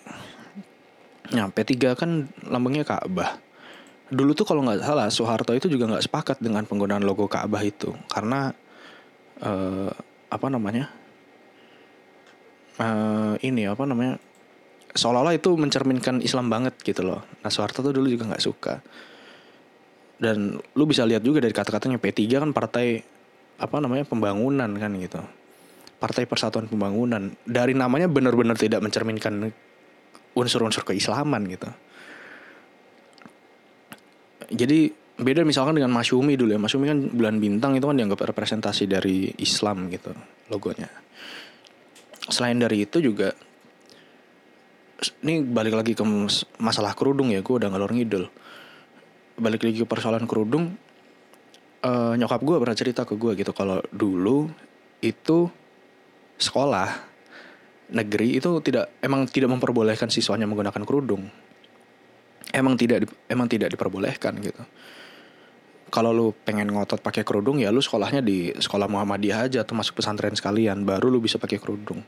Nah 1.33 1.49
P3 1.51 1.73
kan 1.97 2.29
lambangnya 2.47 2.85
Ka'bah. 2.85 3.46
Dulu 4.07 4.39
tuh 4.39 4.47
kalau 4.47 4.63
nggak 4.63 4.87
salah 4.87 5.11
Soeharto 5.11 5.51
itu 5.57 5.67
juga 5.67 5.91
nggak 5.91 6.05
sepakat 6.07 6.37
dengan 6.39 6.63
penggunaan 6.63 7.03
logo 7.03 7.27
Ka'bah 7.27 7.63
itu 7.67 7.91
karena 8.07 8.55
uh, 9.43 9.91
apa 10.31 10.47
namanya 10.47 10.87
uh, 12.79 13.35
ini 13.43 13.67
apa 13.67 13.83
namanya 13.83 14.23
seolah-olah 14.97 15.37
itu 15.37 15.53
mencerminkan 15.59 16.25
Islam 16.25 16.49
banget 16.49 16.79
gitu 16.81 17.05
loh. 17.05 17.21
Nah 17.45 17.51
Soeharto 17.51 17.85
tuh 17.85 17.93
dulu 17.93 18.09
juga 18.09 18.31
nggak 18.31 18.45
suka. 18.45 18.81
Dan 20.17 20.57
lu 20.57 20.85
bisa 20.89 21.05
lihat 21.05 21.21
juga 21.21 21.45
dari 21.45 21.53
kata-katanya 21.53 22.01
P3 22.01 22.41
kan 22.41 22.51
partai 22.57 23.05
apa 23.61 23.77
namanya 23.85 24.09
pembangunan 24.09 24.71
kan 24.73 24.93
gitu. 24.97 25.21
Partai 26.01 26.25
Persatuan 26.25 26.69
Pembangunan. 26.69 27.33
Dari 27.45 27.77
namanya 27.77 28.09
benar-benar 28.09 28.57
tidak 28.57 28.81
mencerminkan 28.85 29.53
unsur-unsur 30.37 30.85
keislaman 30.85 31.45
gitu. 31.49 31.69
Jadi 34.53 34.93
beda 35.17 35.43
misalkan 35.49 35.81
dengan 35.81 35.93
Masyumi 35.93 36.37
dulu 36.37 36.53
ya. 36.53 36.61
Masyumi 36.61 36.87
kan 36.89 36.99
bulan 37.13 37.37
bintang 37.41 37.73
itu 37.75 37.85
kan 37.89 37.97
dianggap 37.97 38.21
representasi 38.21 38.85
dari 38.85 39.33
Islam 39.41 39.89
gitu 39.89 40.13
logonya. 40.53 40.89
Selain 42.29 42.59
dari 42.59 42.85
itu 42.85 42.99
juga 42.99 43.33
ini 45.23 45.45
balik 45.45 45.77
lagi 45.77 45.93
ke 45.93 46.05
masalah 46.57 46.97
kerudung 46.97 47.29
ya, 47.31 47.45
gue 47.45 47.55
udah 47.55 47.69
ngalor 47.69 47.93
ngidul. 47.93 48.25
Balik 49.37 49.69
lagi 49.69 49.85
ke 49.85 49.87
persoalan 49.89 50.25
kerudung, 50.25 50.73
uh, 51.85 52.17
nyokap 52.17 52.41
gue 52.41 52.57
pernah 52.57 52.77
cerita 52.77 53.05
ke 53.05 53.15
gue 53.15 53.37
gitu 53.37 53.53
kalau 53.53 53.85
dulu 53.93 54.49
itu 55.05 55.49
sekolah 56.41 56.89
negeri 57.93 58.41
itu 58.41 58.51
tidak 58.65 58.99
emang 58.99 59.29
tidak 59.31 59.53
memperbolehkan 59.53 60.11
siswanya 60.11 60.49
menggunakan 60.49 60.83
kerudung. 60.83 61.29
Emang 62.57 62.73
tidak 62.81 63.13
emang 63.29 63.45
tidak 63.53 63.69
diperbolehkan 63.77 64.41
gitu. 64.41 64.63
Kalau 65.93 66.11
lu 66.11 66.33
pengen 66.33 66.73
ngotot 66.73 67.05
pakai 67.05 67.23
kerudung 67.23 67.61
ya 67.61 67.69
lu 67.69 67.85
sekolahnya 67.85 68.25
di 68.25 68.51
sekolah 68.57 68.89
Muhammadiyah 68.89 69.47
aja 69.47 69.63
atau 69.63 69.77
masuk 69.77 70.01
pesantren 70.01 70.33
sekalian 70.33 70.83
baru 70.89 71.13
lu 71.13 71.21
bisa 71.21 71.37
pakai 71.37 71.61
kerudung. 71.61 72.01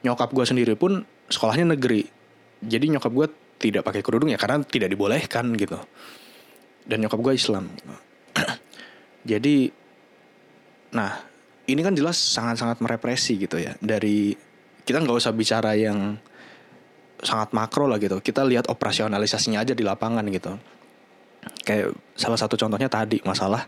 Nyokap 0.00 0.32
gue 0.32 0.44
sendiri 0.48 0.74
pun 0.74 1.04
sekolahnya 1.28 1.76
negeri. 1.76 2.08
Jadi 2.64 2.96
nyokap 2.96 3.12
gue 3.12 3.26
tidak 3.60 3.84
pakai 3.84 4.00
kerudung 4.00 4.32
ya 4.32 4.40
karena 4.40 4.64
tidak 4.64 4.88
dibolehkan 4.88 5.52
gitu. 5.54 5.76
Dan 6.88 7.04
nyokap 7.04 7.20
gue 7.20 7.34
Islam. 7.36 7.68
Jadi 9.30 9.68
nah, 10.96 11.12
ini 11.68 11.80
kan 11.80 11.92
jelas 11.92 12.16
sangat-sangat 12.16 12.80
merepresi 12.80 13.36
gitu 13.36 13.56
ya 13.56 13.76
dari 13.80 14.36
kita 14.84 15.00
nggak 15.00 15.16
usah 15.16 15.32
bicara 15.32 15.72
yang 15.76 16.20
sangat 17.24 17.56
makro 17.56 17.88
lah 17.88 17.96
gitu. 17.98 18.20
Kita 18.20 18.44
lihat 18.44 18.68
operasionalisasinya 18.68 19.64
aja 19.64 19.72
di 19.72 19.82
lapangan 19.82 20.24
gitu. 20.28 20.54
Kayak 21.64 21.96
salah 22.14 22.38
satu 22.38 22.54
contohnya 22.60 22.88
tadi 22.88 23.20
masalah 23.24 23.64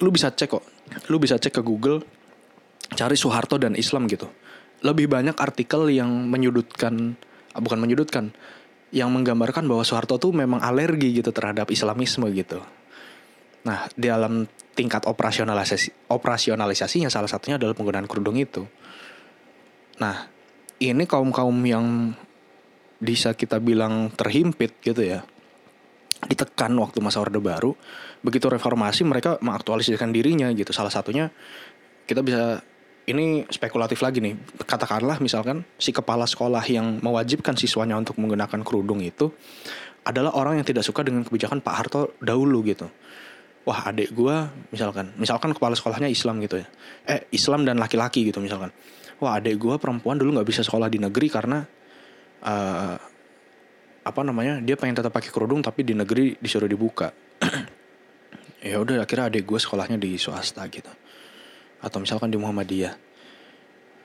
lu 0.00 0.08
bisa 0.10 0.32
cek 0.32 0.48
kok. 0.48 0.64
Lu 1.12 1.20
bisa 1.20 1.36
cek 1.36 1.60
ke 1.60 1.62
Google 1.62 2.02
cari 2.96 3.14
Soeharto 3.14 3.60
dan 3.60 3.76
Islam 3.76 4.08
gitu. 4.08 4.26
Lebih 4.84 5.08
banyak 5.08 5.36
artikel 5.36 5.92
yang 5.92 6.10
menyudutkan 6.28 7.16
bukan 7.54 7.78
menyudutkan 7.78 8.34
yang 8.90 9.10
menggambarkan 9.12 9.66
bahwa 9.68 9.86
Soeharto 9.86 10.18
tuh 10.18 10.32
memang 10.34 10.62
alergi 10.64 11.20
gitu 11.20 11.30
terhadap 11.30 11.70
Islamisme 11.70 12.26
gitu. 12.34 12.62
Nah, 13.64 13.88
di 13.96 14.12
dalam 14.12 14.44
tingkat 14.76 15.08
operasionalisasi 15.08 16.10
operasionalisasinya 16.12 17.08
salah 17.08 17.30
satunya 17.30 17.56
adalah 17.56 17.72
penggunaan 17.72 18.04
kerudung 18.04 18.36
itu. 18.36 18.66
Nah, 20.02 20.33
ini 20.82 21.04
kaum-kaum 21.06 21.54
yang 21.66 22.16
bisa 22.98 23.36
kita 23.36 23.60
bilang 23.60 24.10
terhimpit 24.14 24.80
gitu 24.80 25.04
ya 25.04 25.26
ditekan 26.24 26.72
waktu 26.80 27.04
masa 27.04 27.20
orde 27.20 27.36
baru 27.36 27.76
begitu 28.24 28.48
reformasi 28.48 29.04
mereka 29.04 29.36
mengaktualisasikan 29.44 30.08
dirinya 30.08 30.48
gitu. 30.56 30.72
Salah 30.72 30.88
satunya 30.88 31.28
kita 32.08 32.24
bisa 32.24 32.64
ini 33.04 33.44
spekulatif 33.52 34.00
lagi 34.00 34.24
nih 34.24 34.32
katakanlah 34.64 35.20
misalkan 35.20 35.68
si 35.76 35.92
kepala 35.92 36.24
sekolah 36.24 36.64
yang 36.64 37.04
mewajibkan 37.04 37.52
siswanya 37.52 38.00
untuk 38.00 38.16
menggunakan 38.16 38.64
kerudung 38.64 39.04
itu 39.04 39.28
adalah 40.04 40.32
orang 40.36 40.60
yang 40.60 40.66
tidak 40.68 40.84
suka 40.84 41.04
dengan 41.04 41.24
kebijakan 41.24 41.60
Pak 41.60 41.74
Harto 41.76 42.16
dahulu 42.24 42.64
gitu. 42.64 42.88
Wah 43.64 43.88
adik 43.88 44.12
gua 44.16 44.48
misalkan 44.72 45.12
misalkan 45.20 45.52
kepala 45.52 45.76
sekolahnya 45.76 46.08
Islam 46.08 46.40
gitu 46.40 46.64
ya. 46.64 46.66
Eh 47.04 47.28
Islam 47.36 47.68
dan 47.68 47.76
laki-laki 47.76 48.24
gitu 48.24 48.40
misalkan 48.40 48.72
wah 49.22 49.38
adik 49.38 49.58
gua 49.58 49.76
perempuan 49.78 50.18
dulu 50.18 50.40
nggak 50.40 50.48
bisa 50.48 50.62
sekolah 50.66 50.90
di 50.90 50.98
negeri 50.98 51.26
karena 51.30 51.58
uh, 52.44 52.96
apa 54.04 54.20
namanya 54.20 54.60
dia 54.60 54.76
pengen 54.76 55.00
tetap 55.00 55.16
pakai 55.16 55.32
kerudung 55.32 55.64
tapi 55.64 55.82
di 55.82 55.96
negeri 55.96 56.36
disuruh 56.36 56.68
dibuka. 56.68 57.10
Ya 58.64 58.80
udah 58.80 59.04
akhirnya 59.04 59.28
adik 59.28 59.44
gue 59.44 59.60
sekolahnya 59.60 60.00
di 60.00 60.16
swasta 60.16 60.64
gitu. 60.72 60.88
Atau 61.84 62.00
misalkan 62.00 62.32
di 62.32 62.40
Muhammadiyah. 62.40 62.96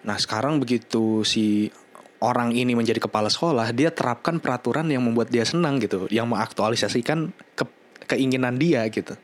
Nah 0.03 0.19
sekarang 0.19 0.59
begitu 0.59 1.23
si 1.23 1.71
orang 2.19 2.51
ini 2.51 2.75
menjadi 2.75 3.07
kepala 3.07 3.31
sekolah 3.31 3.71
dia 3.71 3.87
terapkan 3.87 4.43
peraturan 4.43 4.91
yang 4.91 5.07
membuat 5.07 5.31
dia 5.31 5.47
senang 5.47 5.79
gitu 5.79 6.11
yang 6.11 6.27
mengaktualisasikan 6.27 7.31
ke 7.55 7.63
keinginan 8.03 8.59
dia 8.59 8.83
gitu. 8.91 9.15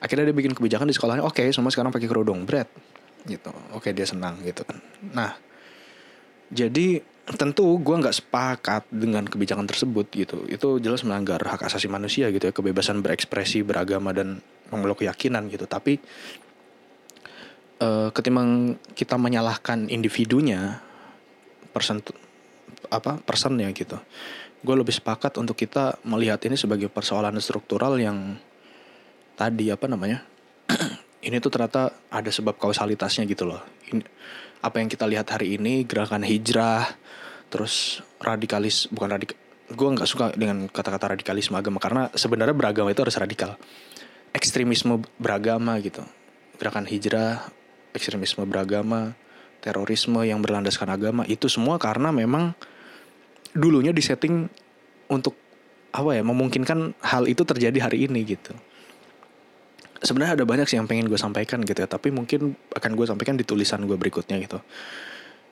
Akhirnya 0.00 0.32
dia 0.32 0.36
bikin 0.40 0.56
kebijakan 0.56 0.88
di 0.88 0.96
sekolahnya 0.96 1.28
oke 1.28 1.44
okay, 1.44 1.52
semua 1.52 1.68
sekarang 1.68 1.92
pakai 1.92 2.08
kerudung. 2.08 2.48
Bread 2.48 2.87
gitu. 3.26 3.50
Oke 3.74 3.90
dia 3.96 4.06
senang 4.06 4.38
gitu 4.44 4.62
kan. 4.62 4.78
Nah 5.14 5.34
jadi 6.48 7.02
tentu 7.28 7.76
gue 7.76 7.96
nggak 8.00 8.16
sepakat 8.24 8.88
dengan 8.88 9.26
kebijakan 9.26 9.68
tersebut 9.68 10.06
gitu. 10.14 10.44
Itu 10.48 10.78
jelas 10.78 11.02
melanggar 11.02 11.40
hak 11.40 11.66
asasi 11.66 11.90
manusia 11.90 12.30
gitu 12.30 12.48
ya 12.48 12.54
kebebasan 12.54 13.02
berekspresi 13.04 13.66
beragama 13.66 14.14
dan 14.14 14.40
memeluk 14.70 15.02
keyakinan 15.04 15.48
gitu. 15.50 15.68
Tapi 15.68 15.98
uh, 17.82 18.08
ketimbang 18.14 18.78
kita 18.94 19.18
menyalahkan 19.18 19.90
individunya 19.90 20.80
person 21.72 22.00
apa 22.88 23.20
personnya 23.20 23.68
gitu 23.76 24.00
gue 24.58 24.74
lebih 24.74 24.90
sepakat 24.90 25.38
untuk 25.38 25.54
kita 25.54 26.02
melihat 26.02 26.42
ini 26.50 26.58
sebagai 26.58 26.90
persoalan 26.90 27.38
struktural 27.38 27.94
yang 27.94 28.34
tadi 29.38 29.70
apa 29.70 29.86
namanya 29.86 30.26
ini 31.22 31.36
tuh 31.42 31.50
ternyata 31.50 31.94
ada 32.08 32.30
sebab 32.30 32.54
kausalitasnya 32.58 33.26
gitu 33.26 33.48
loh. 33.48 33.62
Ini, 33.90 34.02
apa 34.62 34.82
yang 34.82 34.90
kita 34.90 35.06
lihat 35.06 35.26
hari 35.30 35.58
ini 35.58 35.86
gerakan 35.86 36.22
hijrah 36.26 36.86
terus 37.48 38.04
radikalis 38.20 38.90
bukan 38.92 39.16
radik 39.16 39.38
gue 39.68 39.88
nggak 39.88 40.08
suka 40.08 40.26
dengan 40.32 40.68
kata-kata 40.68 41.16
radikalisme 41.16 41.56
agama 41.56 41.76
karena 41.80 42.08
sebenarnya 42.16 42.56
beragama 42.56 42.88
itu 42.92 43.02
harus 43.04 43.18
radikal. 43.18 43.58
Ekstremisme 44.32 45.00
beragama 45.16 45.76
gitu. 45.80 46.04
Gerakan 46.60 46.84
hijrah 46.88 47.48
ekstremisme 47.96 48.44
beragama 48.44 49.16
terorisme 49.58 50.22
yang 50.22 50.38
berlandaskan 50.38 50.88
agama 50.88 51.22
itu 51.26 51.50
semua 51.50 51.80
karena 51.82 52.14
memang 52.14 52.54
dulunya 53.56 53.90
disetting 53.90 54.46
untuk 55.10 55.34
apa 55.90 56.14
ya 56.14 56.22
memungkinkan 56.22 56.94
hal 57.00 57.26
itu 57.26 57.42
terjadi 57.42 57.90
hari 57.90 58.06
ini 58.06 58.22
gitu 58.22 58.52
sebenarnya 60.02 60.38
ada 60.38 60.44
banyak 60.46 60.66
sih 60.70 60.76
yang 60.78 60.86
pengen 60.86 61.10
gue 61.10 61.18
sampaikan 61.18 61.62
gitu 61.62 61.78
ya 61.82 61.88
tapi 61.90 62.14
mungkin 62.14 62.54
akan 62.74 62.90
gue 62.94 63.06
sampaikan 63.06 63.34
di 63.34 63.42
tulisan 63.42 63.82
gue 63.84 63.96
berikutnya 63.98 64.38
gitu. 64.42 64.58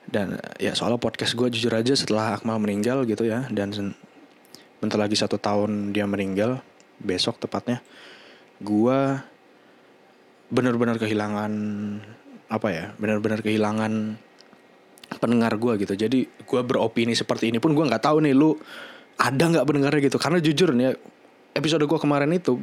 Dan 0.07 0.39
ya 0.55 0.71
soal 0.71 0.95
podcast 1.03 1.35
gue 1.35 1.51
jujur 1.51 1.71
aja 1.75 1.91
setelah 1.91 2.39
Akmal 2.39 2.63
meninggal 2.63 3.03
gitu 3.03 3.27
ya 3.27 3.43
dan 3.51 3.75
bentar 4.79 4.95
lagi 4.95 5.19
satu 5.19 5.35
tahun 5.35 5.91
dia 5.91 6.07
meninggal 6.07 6.63
besok 7.01 7.41
tepatnya 7.43 7.83
gue 8.63 8.99
benar-benar 10.47 10.95
kehilangan 10.95 11.51
apa 12.47 12.67
ya 12.71 12.85
benar-benar 12.95 13.43
kehilangan 13.43 14.15
pendengar 15.19 15.55
gue 15.59 15.73
gitu. 15.83 15.93
Jadi 15.95 16.19
gue 16.27 16.61
beropini 16.63 17.11
seperti 17.11 17.51
ini 17.51 17.59
pun 17.59 17.75
gue 17.75 17.83
nggak 17.83 18.03
tahu 18.03 18.23
nih 18.23 18.31
lu 18.31 18.55
ada 19.19 19.43
nggak 19.43 19.65
pendengarnya 19.67 20.01
gitu. 20.07 20.17
Karena 20.19 20.39
jujur 20.39 20.71
nih 20.71 20.95
episode 21.51 21.83
gue 21.83 21.99
kemarin 21.99 22.31
itu 22.31 22.55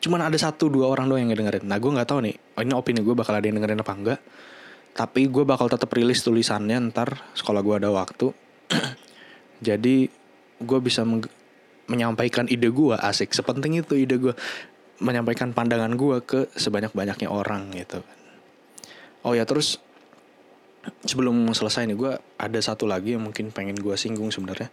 cuman 0.00 0.32
ada 0.32 0.38
satu 0.40 0.72
dua 0.72 0.88
orang 0.88 1.12
doang 1.12 1.20
yang 1.28 1.30
ngedengerin. 1.36 1.68
Nah 1.68 1.76
gue 1.76 1.90
nggak 1.92 2.08
tahu 2.08 2.24
nih 2.24 2.34
oh, 2.56 2.62
ini 2.64 2.72
opini 2.72 3.00
gue 3.04 3.12
bakal 3.12 3.36
ada 3.36 3.44
yang 3.44 3.60
dengerin 3.60 3.84
apa 3.84 3.92
enggak. 3.92 4.20
Tapi 4.96 5.20
gue 5.28 5.44
bakal 5.44 5.68
tetap 5.68 5.92
rilis 5.92 6.24
tulisannya 6.24 6.90
ntar 6.90 7.20
sekolah 7.36 7.60
gue 7.60 7.74
ada 7.84 7.92
waktu. 7.92 8.32
Jadi 9.68 10.08
gue 10.60 10.78
bisa 10.80 11.04
menyampaikan 11.86 12.48
ide 12.48 12.72
gue 12.72 12.96
asik. 12.96 13.36
Sepenting 13.36 13.84
itu 13.84 13.94
ide 13.94 14.16
gue 14.16 14.34
menyampaikan 15.04 15.52
pandangan 15.52 15.92
gue 15.96 16.16
ke 16.24 16.48
sebanyak 16.56 16.96
banyaknya 16.96 17.28
orang 17.28 17.68
gitu. 17.76 18.00
Oh 19.20 19.36
ya 19.36 19.44
terus 19.44 19.76
sebelum 21.04 21.52
selesai 21.52 21.84
nih 21.84 21.96
gue 21.96 22.12
ada 22.40 22.58
satu 22.64 22.88
lagi 22.88 23.12
yang 23.12 23.28
mungkin 23.28 23.52
pengen 23.52 23.76
gue 23.76 23.94
singgung 24.00 24.32
sebenarnya. 24.32 24.72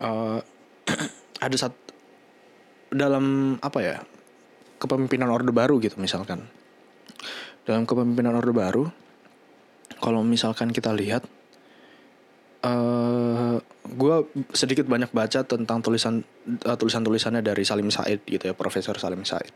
Uh, 0.00 0.40
ada 1.44 1.56
satu 1.56 1.76
dalam 2.92 3.56
apa 3.64 3.80
ya 3.80 3.96
kepemimpinan 4.82 5.30
orde 5.30 5.54
baru 5.54 5.78
gitu 5.78 6.02
misalkan. 6.02 6.42
Dalam 7.62 7.86
kepemimpinan 7.86 8.34
orde 8.34 8.50
baru 8.50 8.84
kalau 10.02 10.26
misalkan 10.26 10.74
kita 10.74 10.90
lihat 10.90 11.22
uh, 12.66 13.62
gue 13.86 14.16
sedikit 14.50 14.90
banyak 14.90 15.14
baca 15.14 15.46
tentang 15.46 15.78
tulisan 15.78 16.26
uh, 16.66 16.74
tulisan 16.74 17.06
tulisannya 17.06 17.38
dari 17.38 17.62
Salim 17.62 17.86
Said 17.94 18.26
gitu 18.26 18.50
ya 18.50 18.54
Profesor 18.58 18.98
Salim 18.98 19.22
Said. 19.22 19.54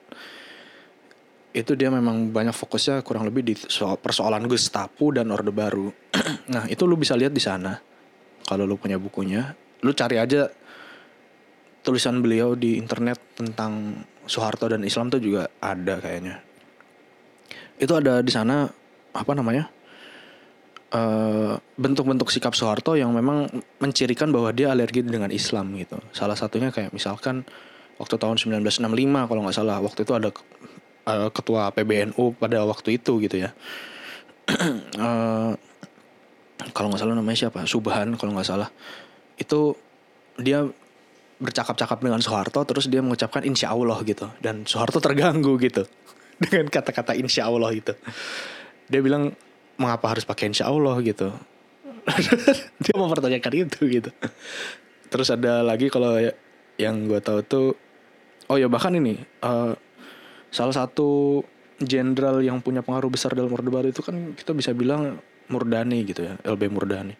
Itu 1.50 1.74
dia 1.74 1.90
memang 1.90 2.30
banyak 2.30 2.54
fokusnya 2.54 3.02
kurang 3.02 3.26
lebih 3.26 3.42
di 3.42 3.54
soal 3.56 3.98
persoalan 3.98 4.44
Gestapo 4.46 5.10
dan 5.10 5.32
Orde 5.34 5.50
Baru. 5.50 5.90
Nah 6.52 6.70
itu 6.70 6.86
lu 6.86 6.94
bisa 6.94 7.18
lihat 7.18 7.34
di 7.34 7.42
sana. 7.42 7.74
Kalau 8.46 8.62
lu 8.62 8.78
punya 8.78 9.02
bukunya 9.02 9.50
lu 9.82 9.92
cari 9.92 10.16
aja 10.16 10.46
tulisan 11.86 12.18
beliau 12.18 12.58
di 12.58 12.74
internet 12.74 13.38
tentang 13.38 14.02
Soeharto 14.26 14.66
dan 14.66 14.82
Islam 14.82 15.06
tuh 15.06 15.22
juga 15.22 15.46
ada 15.62 16.02
kayaknya. 16.02 16.42
Itu 17.78 17.94
ada 17.94 18.18
di 18.26 18.32
sana 18.34 18.66
apa 19.14 19.32
namanya? 19.38 19.70
eh, 20.94 21.52
bentuk-bentuk 21.78 22.30
sikap 22.30 22.54
Soeharto 22.54 22.94
yang 22.94 23.10
memang 23.10 23.50
mencirikan 23.82 24.30
bahwa 24.30 24.54
dia 24.54 24.70
alergi 24.70 25.02
dengan 25.02 25.30
Islam 25.34 25.74
gitu. 25.78 25.98
Salah 26.14 26.38
satunya 26.38 26.70
kayak 26.70 26.94
misalkan 26.94 27.42
waktu 27.98 28.14
tahun 28.16 28.36
1965 28.38 29.28
kalau 29.28 29.40
nggak 29.42 29.56
salah 29.56 29.78
waktu 29.80 30.04
itu 30.04 30.12
ada 30.12 30.28
uh, 31.08 31.28
ketua 31.32 31.72
PBNU 31.72 32.36
pada 32.36 32.60
waktu 32.68 33.00
itu 33.00 33.18
gitu 33.24 33.36
ya. 33.40 33.50
uh, 35.00 35.52
kalau 36.76 36.92
nggak 36.92 37.00
salah 37.00 37.16
namanya 37.16 37.48
siapa? 37.48 37.64
Subhan 37.64 38.14
kalau 38.20 38.36
nggak 38.36 38.48
salah. 38.48 38.68
Itu 39.40 39.74
dia 40.36 40.68
bercakap-cakap 41.36 42.00
dengan 42.00 42.20
Soeharto 42.24 42.64
terus 42.64 42.88
dia 42.88 43.04
mengucapkan 43.04 43.44
insya 43.44 43.72
Allah 43.72 44.00
gitu. 44.04 44.28
Dan 44.40 44.64
Soeharto 44.64 44.98
terganggu 45.00 45.56
gitu. 45.60 45.84
Dengan 46.42 46.68
kata-kata 46.68 47.16
insya 47.16 47.48
Allah 47.48 47.72
gitu 47.72 47.96
dia 48.86 49.00
bilang 49.02 49.34
mengapa 49.76 50.16
harus 50.16 50.24
pakai 50.24 50.50
insya 50.50 50.70
Allah? 50.70 50.96
gitu. 51.02 51.30
Dia 52.86 52.94
mempertanyakan 52.94 53.52
itu 53.66 53.80
gitu. 53.90 54.10
Terus 55.10 55.28
ada 55.30 55.62
lagi 55.66 55.90
kalau 55.90 56.18
ya, 56.18 56.32
yang 56.78 57.10
gue 57.10 57.18
tahu 57.18 57.42
tuh 57.42 57.66
oh 58.46 58.56
ya 58.56 58.70
bahkan 58.70 58.94
ini 58.94 59.18
uh, 59.42 59.74
salah 60.54 60.74
satu 60.74 61.42
jenderal 61.82 62.40
yang 62.40 62.62
punya 62.62 62.80
pengaruh 62.80 63.10
besar 63.10 63.34
dalam 63.34 63.50
Orde 63.50 63.68
Baru 63.68 63.90
itu 63.90 64.00
kan 64.06 64.38
kita 64.38 64.54
bisa 64.54 64.70
bilang 64.70 65.18
Murdani 65.50 66.06
gitu 66.06 66.24
ya 66.24 66.38
LB 66.46 66.70
Murdani 66.70 67.14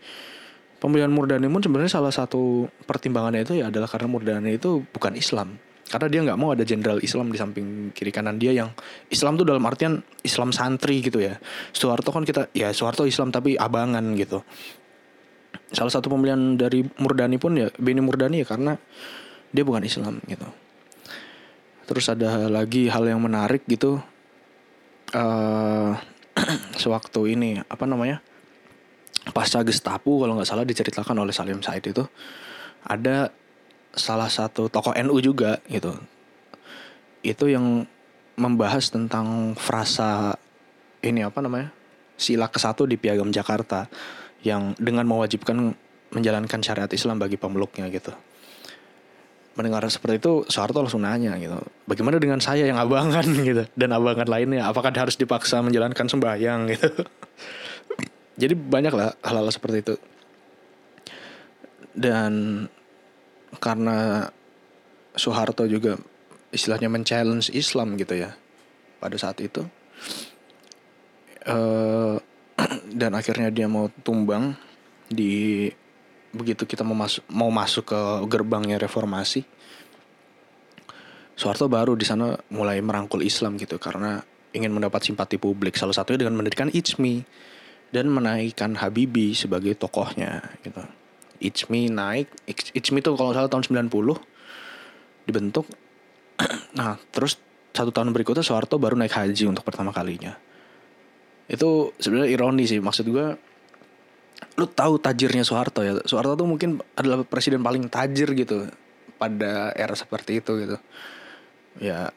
pemilihan 0.78 1.08
Murdani 1.08 1.48
pun 1.48 1.62
sebenarnya 1.64 1.92
salah 2.00 2.12
satu 2.12 2.68
pertimbangannya 2.84 3.42
itu 3.44 3.60
ya 3.60 3.72
adalah 3.72 3.88
karena 3.88 4.08
Murdani 4.08 4.56
itu 4.56 4.84
bukan 4.92 5.16
Islam. 5.16 5.56
Karena 5.86 6.10
dia 6.10 6.20
nggak 6.26 6.38
mau 6.38 6.50
ada 6.50 6.66
jenderal 6.66 6.98
Islam 6.98 7.30
di 7.30 7.38
samping 7.38 7.94
kiri 7.94 8.10
kanan 8.10 8.42
dia 8.42 8.50
yang 8.50 8.74
Islam 9.06 9.38
tuh 9.38 9.46
dalam 9.46 9.62
artian 9.62 10.02
Islam 10.26 10.50
santri 10.50 10.98
gitu 10.98 11.22
ya. 11.22 11.38
Soeharto 11.70 12.10
kan 12.10 12.26
kita 12.26 12.50
ya 12.50 12.74
Soeharto 12.74 13.06
Islam 13.06 13.30
tapi 13.30 13.54
abangan 13.54 14.02
gitu. 14.18 14.42
Salah 15.70 15.92
satu 15.94 16.10
pemilihan 16.10 16.58
dari 16.58 16.82
Murdani 16.98 17.38
pun 17.38 17.54
ya 17.54 17.70
Beni 17.78 18.02
Murdani 18.02 18.42
ya 18.42 18.46
karena 18.50 18.74
dia 19.54 19.62
bukan 19.62 19.86
Islam 19.86 20.18
gitu. 20.26 20.46
Terus 21.86 22.06
ada 22.10 22.50
lagi 22.50 22.90
hal 22.90 23.06
yang 23.06 23.22
menarik 23.22 23.62
gitu. 23.70 24.02
Uh, 25.14 25.94
sewaktu 26.82 27.38
ini 27.38 27.62
apa 27.62 27.86
namanya 27.86 28.18
pasca 29.34 29.62
Gestapo 29.66 30.22
kalau 30.22 30.38
nggak 30.38 30.48
salah 30.48 30.66
diceritakan 30.66 31.16
oleh 31.18 31.34
Salim 31.34 31.58
Said 31.58 31.82
itu 31.82 32.04
ada 32.86 33.34
salah 33.96 34.30
satu 34.30 34.70
tokoh 34.70 34.94
NU 34.94 35.18
juga 35.18 35.58
gitu. 35.66 35.96
Itu 37.26 37.50
yang 37.50 37.88
membahas 38.36 38.92
tentang 38.92 39.56
frasa 39.56 40.36
ini 41.00 41.24
apa 41.24 41.40
namanya 41.40 41.72
sila 42.20 42.46
ke 42.52 42.60
satu 42.60 42.84
di 42.84 43.00
Piagam 43.00 43.32
Jakarta 43.32 43.88
yang 44.44 44.76
dengan 44.76 45.08
mewajibkan 45.08 45.74
menjalankan 46.12 46.60
syariat 46.62 46.88
Islam 46.92 47.18
bagi 47.18 47.40
pemeluknya 47.40 47.90
gitu. 47.90 48.14
Mendengar 49.56 49.88
seperti 49.88 50.20
itu 50.20 50.44
Soeharto 50.52 50.84
langsung 50.84 51.02
nanya 51.02 51.34
gitu. 51.40 51.56
Bagaimana 51.88 52.20
dengan 52.20 52.38
saya 52.38 52.68
yang 52.68 52.76
abangan 52.76 53.24
gitu. 53.48 53.64
Dan 53.72 53.90
abangan 53.96 54.28
lainnya 54.28 54.68
apakah 54.68 54.92
harus 54.92 55.16
dipaksa 55.16 55.64
menjalankan 55.64 56.06
sembahyang? 56.06 56.60
Gitu 56.76 56.92
jadi 58.36 58.54
banyak 58.54 58.92
lah 58.92 59.16
hal-hal 59.24 59.48
seperti 59.48 59.78
itu. 59.82 59.94
Dan 61.96 62.64
karena 63.56 64.28
Soeharto 65.16 65.64
juga 65.64 65.96
istilahnya 66.52 66.92
men-challenge 66.92 67.50
Islam 67.56 67.96
gitu 67.96 68.16
ya 68.20 68.36
pada 69.00 69.16
saat 69.16 69.40
itu 69.40 69.64
uh, 71.48 72.16
dan 73.00 73.12
akhirnya 73.16 73.48
dia 73.48 73.64
mau 73.68 73.88
tumbang 74.04 74.56
di 75.08 75.68
begitu 76.36 76.68
kita 76.68 76.84
mau 76.84 76.96
masuk 76.96 77.24
mau 77.32 77.48
masuk 77.48 77.84
ke 77.88 78.00
gerbangnya 78.28 78.76
reformasi 78.76 79.44
Soeharto 81.36 81.68
baru 81.68 81.92
di 81.92 82.08
sana 82.08 82.32
mulai 82.48 82.80
merangkul 82.80 83.20
Islam 83.20 83.60
gitu 83.60 83.76
karena 83.76 84.24
ingin 84.56 84.72
mendapat 84.72 85.04
simpati 85.04 85.36
publik. 85.36 85.76
Salah 85.76 85.92
satunya 85.92 86.24
dengan 86.24 86.40
mendirikan 86.40 86.72
ICMI 86.72 87.20
dan 87.94 88.10
menaikkan 88.10 88.74
Habibie 88.78 89.36
sebagai 89.36 89.78
tokohnya 89.78 90.42
gitu. 90.62 90.82
ICMI 91.36 91.92
naik 91.92 92.28
ICMI 92.48 93.00
itu 93.04 93.10
kalau 93.12 93.32
salah 93.36 93.50
tahun 93.50 93.88
90 93.88 95.28
dibentuk. 95.28 95.66
Nah 96.76 97.00
terus 97.08 97.40
satu 97.72 97.88
tahun 97.92 98.12
berikutnya 98.12 98.44
Soeharto 98.44 98.76
baru 98.76 98.96
naik 98.96 99.12
haji 99.12 99.48
untuk 99.48 99.64
pertama 99.64 99.92
kalinya. 99.92 100.36
Itu 101.48 101.96
sebenarnya 102.00 102.28
ironi 102.32 102.64
sih 102.68 102.80
maksud 102.80 103.08
gue 103.08 103.26
lu 104.56 104.66
tahu 104.68 105.00
tajirnya 105.00 105.44
Soeharto 105.44 105.80
ya? 105.80 105.96
Soeharto 106.04 106.36
tuh 106.36 106.48
mungkin 106.48 106.80
adalah 106.96 107.24
presiden 107.24 107.64
paling 107.64 107.88
tajir 107.88 108.32
gitu 108.36 108.68
pada 109.16 109.72
era 109.72 109.96
seperti 109.96 110.44
itu 110.44 110.52
gitu. 110.60 110.76
Ya 111.80 112.12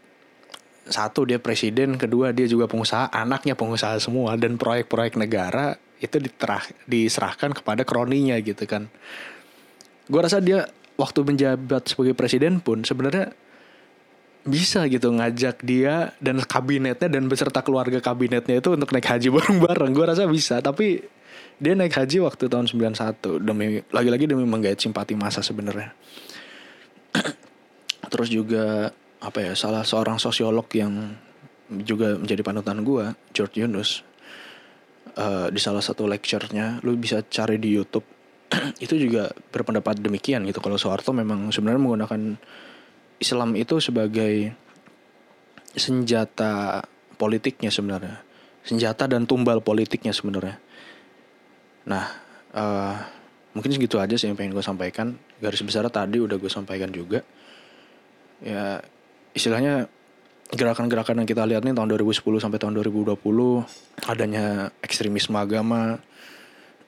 satu 0.89 1.25
dia 1.25 1.37
presiden 1.37 1.95
kedua 1.95 2.33
dia 2.33 2.49
juga 2.49 2.65
pengusaha 2.65 3.09
anaknya 3.13 3.53
pengusaha 3.53 4.01
semua 4.01 4.35
dan 4.35 4.57
proyek-proyek 4.57 5.15
negara 5.15 5.77
itu 5.99 6.15
diterah, 6.17 6.63
diserahkan 6.87 7.51
kepada 7.53 7.85
kroninya 7.85 8.35
gitu 8.41 8.65
kan 8.65 8.89
gue 10.09 10.21
rasa 10.21 10.41
dia 10.41 10.65
waktu 10.97 11.21
menjabat 11.23 11.93
sebagai 11.93 12.17
presiden 12.17 12.59
pun 12.59 12.81
sebenarnya 12.83 13.31
bisa 14.43 14.87
gitu 14.89 15.13
ngajak 15.13 15.61
dia 15.61 16.15
dan 16.17 16.41
kabinetnya 16.41 17.07
dan 17.11 17.29
beserta 17.29 17.61
keluarga 17.61 18.01
kabinetnya 18.01 18.59
itu 18.59 18.73
untuk 18.73 18.89
naik 18.89 19.05
haji 19.05 19.27
bareng-bareng 19.35 19.91
gue 19.93 20.05
rasa 20.05 20.25
bisa 20.25 20.59
tapi 20.59 21.05
dia 21.59 21.75
naik 21.75 21.91
haji 21.91 22.23
waktu 22.23 22.47
tahun 22.47 22.71
91 22.71 23.19
demi 23.43 23.83
lagi-lagi 23.91 24.25
demi 24.31 24.47
menggait 24.47 24.79
simpati 24.79 25.11
masa 25.11 25.43
sebenarnya. 25.43 25.91
Terus 28.11 28.31
juga 28.31 28.95
apa 29.19 29.39
ya 29.43 29.53
salah 29.55 29.83
seorang 29.83 30.15
sosiolog 30.17 30.65
yang 30.75 31.15
juga 31.83 32.17
menjadi 32.17 32.41
panutan 32.41 32.81
gue 32.81 33.13
George 33.35 33.61
Yunus 33.61 34.01
uh, 35.19 35.51
di 35.51 35.59
salah 35.61 35.83
satu 35.83 36.07
lecture-nya 36.07 36.81
lu 36.81 36.95
bisa 36.97 37.21
cari 37.27 37.59
di 37.59 37.75
YouTube 37.75 38.07
itu 38.85 38.95
juga 38.95 39.29
berpendapat 39.53 40.01
demikian 40.01 40.47
gitu 40.49 40.63
kalau 40.63 40.79
Soeharto 40.79 41.13
memang 41.13 41.51
sebenarnya 41.53 41.81
menggunakan 41.83 42.21
Islam 43.19 43.53
itu 43.59 43.77
sebagai 43.83 44.55
senjata 45.75 46.81
politiknya 47.19 47.69
sebenarnya 47.69 48.23
senjata 48.65 49.05
dan 49.05 49.29
tumbal 49.29 49.61
politiknya 49.61 50.15
sebenarnya 50.15 50.57
Nah, 51.89 52.05
uh, 52.53 52.95
mungkin 53.57 53.73
segitu 53.73 53.97
aja 53.97 54.13
sih 54.13 54.29
yang 54.29 54.37
pengen 54.37 54.53
gue 54.53 54.65
sampaikan. 54.65 55.17
Garis 55.41 55.65
besar 55.65 55.89
tadi 55.89 56.21
udah 56.21 56.37
gue 56.37 56.51
sampaikan 56.51 56.93
juga. 56.93 57.25
Ya, 58.45 58.79
istilahnya 59.33 59.87
gerakan-gerakan 60.49 61.21
yang 61.21 61.29
kita 61.29 61.45
lihat 61.45 61.61
nih 61.61 61.77
tahun 61.77 61.93
2010 61.93 62.25
sampai 62.41 62.57
tahun 62.57 62.73
2020 62.81 63.21
adanya 64.09 64.73
ekstremisme 64.81 65.37
agama 65.37 66.01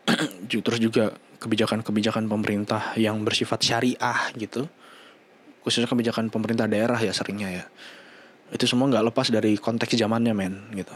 terus 0.49 0.79
juga 0.81 1.13
kebijakan-kebijakan 1.41 2.25
pemerintah 2.29 2.93
yang 2.97 3.21
bersifat 3.25 3.61
syariah 3.61 4.33
gitu. 4.37 4.69
Khususnya 5.61 5.89
kebijakan 5.89 6.33
pemerintah 6.33 6.65
daerah 6.65 6.97
ya 6.97 7.13
seringnya 7.13 7.49
ya. 7.49 7.65
Itu 8.53 8.65
semua 8.65 8.89
nggak 8.89 9.13
lepas 9.13 9.29
dari 9.29 9.57
konteks 9.57 9.93
zamannya 9.97 10.33
men 10.33 10.73
gitu. 10.73 10.93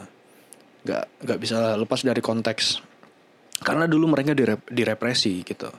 Nggak 0.86 1.04
nggak 1.22 1.40
bisa 1.42 1.78
lepas 1.78 2.02
dari 2.02 2.22
konteks. 2.22 2.82
Karena 3.62 3.90
dulu 3.90 4.10
mereka 4.10 4.34
direp 4.38 4.66
direpresi 4.70 5.42
gitu. 5.42 5.70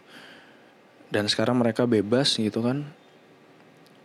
Dan 1.11 1.31
sekarang 1.31 1.63
mereka 1.63 1.87
bebas 1.87 2.39
gitu 2.39 2.63
kan 2.63 2.87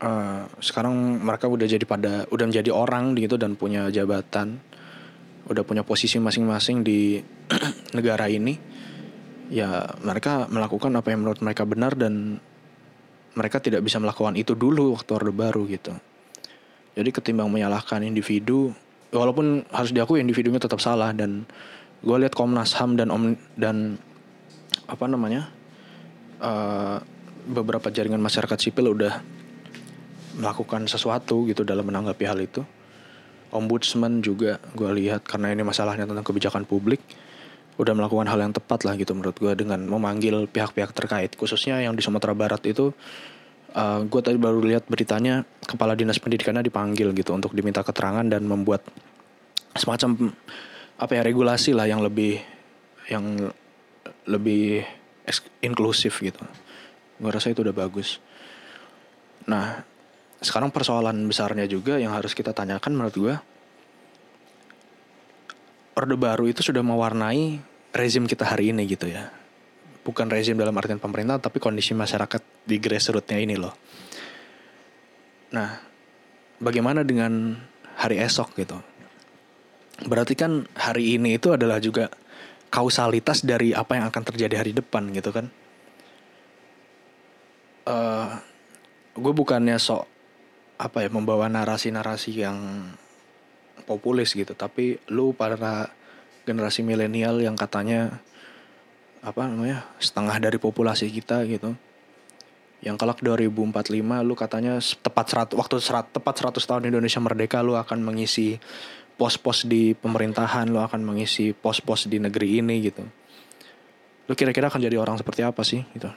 uh, 0.02 0.50
sekarang 0.60 1.22
mereka 1.22 1.46
udah 1.48 1.68
jadi 1.70 1.86
pada 1.86 2.26
udah 2.34 2.46
menjadi 2.50 2.74
orang 2.74 3.14
gitu 3.16 3.38
dan 3.38 3.56
punya 3.56 3.88
jabatan. 3.94 4.60
Udah 5.50 5.66
punya 5.66 5.82
posisi 5.82 6.18
masing-masing 6.22 6.86
di 6.86 7.22
negara 7.98 8.28
ini. 8.28 8.58
Ya 9.52 9.94
mereka 10.02 10.48
melakukan 10.48 10.96
apa 10.96 11.12
yang 11.12 11.28
menurut 11.28 11.44
mereka 11.44 11.68
benar 11.68 11.94
dan 11.94 12.40
mereka 13.36 13.64
tidak 13.64 13.84
bisa 13.84 14.00
melakukan 14.00 14.36
itu 14.36 14.56
dulu 14.56 14.96
waktu 14.96 15.12
orde 15.12 15.32
baru 15.32 15.64
gitu. 15.68 15.94
Jadi 16.92 17.10
ketimbang 17.16 17.48
menyalahkan 17.48 18.04
individu 18.04 18.76
walaupun 19.12 19.64
harus 19.72 19.92
diakui 19.92 20.20
individunya 20.20 20.60
tetap 20.60 20.80
salah 20.80 21.12
dan 21.16 21.48
gue 22.02 22.18
lihat 22.18 22.36
Komnas 22.36 22.76
Ham 22.80 22.96
dan 22.96 23.12
om 23.12 23.36
dan 23.56 24.00
apa 24.88 25.06
namanya 25.08 25.48
uh, 26.40 27.00
beberapa 27.48 27.92
jaringan 27.92 28.20
masyarakat 28.20 28.58
sipil 28.60 28.92
udah 28.92 29.24
melakukan 30.42 30.90
sesuatu 30.90 31.46
gitu 31.46 31.62
dalam 31.62 31.86
menanggapi 31.86 32.26
hal 32.26 32.42
itu. 32.42 32.66
Ombudsman 33.54 34.26
juga 34.26 34.58
gue 34.74 34.90
lihat 34.98 35.28
karena 35.28 35.54
ini 35.54 35.62
masalahnya 35.62 36.08
tentang 36.08 36.24
kebijakan 36.26 36.66
publik 36.66 37.04
udah 37.80 37.94
melakukan 37.96 38.28
hal 38.28 38.40
yang 38.40 38.54
tepat 38.54 38.84
lah 38.84 38.94
gitu 39.00 39.16
menurut 39.16 39.36
gue 39.40 39.54
dengan 39.56 39.82
memanggil 39.88 40.46
pihak-pihak 40.46 40.92
terkait 40.92 41.34
khususnya 41.34 41.80
yang 41.82 41.96
di 41.96 42.04
Sumatera 42.04 42.36
Barat 42.36 42.62
itu 42.68 42.92
uh, 43.74 43.80
eh, 43.80 44.00
gue 44.06 44.22
tadi 44.22 44.38
baru 44.38 44.60
lihat 44.62 44.86
beritanya 44.92 45.48
kepala 45.64 45.96
dinas 45.96 46.20
pendidikannya 46.20 46.64
dipanggil 46.68 47.12
gitu 47.16 47.32
untuk 47.32 47.56
diminta 47.56 47.82
keterangan 47.82 48.24
dan 48.28 48.44
membuat 48.44 48.84
semacam 49.76 50.36
apa 51.00 51.12
ya 51.16 51.22
regulasi 51.26 51.72
lah 51.74 51.88
yang 51.88 52.04
lebih 52.04 52.38
yang 53.10 53.50
lebih 54.30 54.86
inklusif 55.64 56.22
gitu. 56.22 56.44
Gue 57.18 57.32
rasa 57.32 57.50
itu 57.50 57.66
udah 57.66 57.74
bagus. 57.74 58.22
Nah, 59.50 59.82
sekarang 60.42 60.74
persoalan 60.74 61.30
besarnya 61.30 61.70
juga 61.70 62.02
yang 62.02 62.18
harus 62.18 62.34
kita 62.34 62.50
tanyakan 62.50 62.98
menurut 62.98 63.16
gue, 63.16 63.36
Orde 65.94 66.18
Baru 66.18 66.50
itu 66.50 66.66
sudah 66.66 66.82
mewarnai 66.82 67.62
rezim 67.94 68.26
kita 68.26 68.50
hari 68.50 68.74
ini 68.74 68.90
gitu 68.90 69.06
ya. 69.06 69.30
Bukan 70.02 70.34
rezim 70.34 70.58
dalam 70.58 70.74
artian 70.74 70.98
pemerintah, 70.98 71.38
tapi 71.38 71.62
kondisi 71.62 71.94
masyarakat 71.94 72.42
di 72.66 72.82
grassrootsnya 72.82 73.38
ini 73.38 73.54
loh. 73.54 73.78
Nah, 75.54 75.78
bagaimana 76.58 77.06
dengan 77.06 77.54
hari 78.02 78.18
esok 78.18 78.58
gitu? 78.58 78.82
Berarti 80.02 80.34
kan 80.34 80.66
hari 80.74 81.22
ini 81.22 81.38
itu 81.38 81.54
adalah 81.54 81.78
juga 81.78 82.10
kausalitas 82.74 83.46
dari 83.46 83.78
apa 83.78 83.94
yang 83.94 84.10
akan 84.10 84.24
terjadi 84.26 84.58
hari 84.58 84.74
depan 84.74 85.14
gitu 85.14 85.30
kan. 85.30 85.54
Uh, 87.86 87.94
eh, 87.94 88.30
gue 89.22 89.34
bukannya 89.38 89.78
sok 89.78 90.21
apa 90.82 91.06
ya 91.06 91.10
membawa 91.14 91.46
narasi-narasi 91.46 92.42
yang 92.42 92.58
populis 93.86 94.34
gitu, 94.34 94.58
tapi 94.58 94.98
lu 95.14 95.38
para 95.38 95.94
generasi 96.42 96.82
milenial 96.82 97.38
yang 97.38 97.54
katanya 97.54 98.18
apa 99.22 99.46
namanya 99.46 99.86
setengah 100.02 100.42
dari 100.42 100.58
populasi 100.58 101.14
kita 101.14 101.46
gitu. 101.46 101.78
Yang 102.82 102.98
kelak 102.98 103.22
2045 103.22 104.26
lu 104.26 104.34
katanya 104.34 104.82
tepat 104.82 105.26
serat 105.30 105.50
waktu 105.54 105.78
serat 105.78 106.10
tepat 106.10 106.50
100 106.50 106.66
tahun 106.66 106.84
Indonesia 106.90 107.22
merdeka 107.22 107.62
lu 107.62 107.78
akan 107.78 108.02
mengisi 108.02 108.58
pos-pos 109.22 109.70
di 109.70 109.94
pemerintahan 109.94 110.66
lo 110.74 110.82
akan 110.82 111.06
mengisi 111.06 111.54
pos-pos 111.54 112.10
di 112.10 112.18
negeri 112.18 112.58
ini 112.58 112.82
gitu. 112.82 113.06
Lo 114.26 114.34
kira-kira 114.34 114.74
akan 114.74 114.82
jadi 114.82 114.98
orang 114.98 115.22
seperti 115.22 115.46
apa 115.46 115.62
sih 115.62 115.86
gitu? 115.94 116.10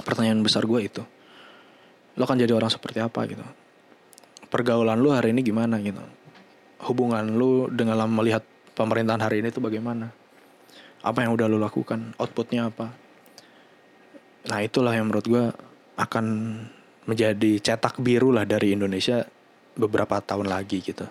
Pertanyaan 0.00 0.40
besar 0.40 0.64
gue 0.64 0.80
itu 0.80 1.04
lo 2.18 2.22
akan 2.26 2.36
jadi 2.42 2.52
orang 2.52 2.68
seperti 2.68 2.98
apa 2.98 3.24
gitu. 3.30 3.46
Pergaulan 4.50 4.98
lo 4.98 5.14
hari 5.14 5.30
ini 5.30 5.46
gimana 5.46 5.78
gitu? 5.78 6.02
Hubungan 6.90 7.38
lo 7.38 7.70
dengan 7.70 8.10
melihat 8.10 8.42
pemerintahan 8.74 9.22
hari 9.22 9.40
ini 9.40 9.54
itu 9.54 9.62
bagaimana? 9.62 10.10
Apa 11.06 11.22
yang 11.22 11.38
udah 11.38 11.46
lo 11.46 11.62
lakukan? 11.62 12.18
Outputnya 12.18 12.74
apa? 12.74 12.90
Nah 14.50 14.58
itulah 14.64 14.98
yang 14.98 15.06
menurut 15.06 15.26
gue 15.30 15.44
akan 15.98 16.26
menjadi 17.06 17.52
cetak 17.62 18.02
biru 18.02 18.34
lah 18.34 18.44
dari 18.44 18.74
Indonesia 18.74 19.22
beberapa 19.78 20.18
tahun 20.18 20.50
lagi 20.50 20.82
gitu. 20.82 21.06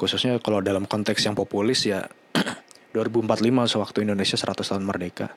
Khususnya 0.00 0.40
kalau 0.40 0.64
dalam 0.64 0.88
konteks 0.88 1.22
yang 1.28 1.36
populis 1.36 1.84
ya 1.86 2.08
2045 2.96 3.28
sewaktu 3.72 3.98
Indonesia 4.02 4.36
100 4.40 4.64
tahun 4.64 4.84
merdeka. 4.84 5.28